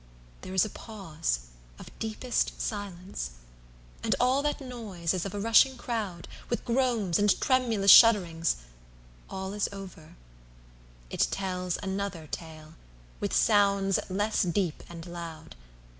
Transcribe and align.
there 0.41 0.55
is 0.55 0.65
a 0.65 0.69
pause 0.71 1.41
of 1.77 1.91
deepest 1.99 2.59
silence! 2.59 3.33
And 4.01 4.15
all 4.19 4.41
that 4.41 4.59
noise, 4.59 5.13
as 5.13 5.27
of 5.27 5.35
a 5.35 5.39
rushing 5.39 5.77
crowd, 5.77 6.27
With 6.49 6.65
groans, 6.65 7.19
and 7.19 7.39
tremulous 7.39 7.91
shudderings—all 7.91 9.53
is 9.53 9.69
over—It 9.71 11.27
tells 11.29 11.77
another 11.83 12.25
tale, 12.31 12.73
with 13.19 13.31
sounds 13.31 13.99
less 14.09 14.41
deep 14.41 14.81
and 14.89 15.05
loud! 15.05 15.55